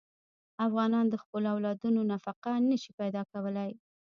[0.65, 3.69] افغانان د خپلو اولادونو نفقه نه شي پیدا کولی.